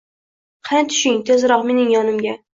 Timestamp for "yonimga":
1.99-2.37